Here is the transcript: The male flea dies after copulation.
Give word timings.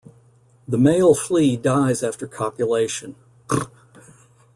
The 0.67 0.79
male 0.79 1.13
flea 1.13 1.55
dies 1.57 2.01
after 2.01 2.25
copulation. 2.25 3.13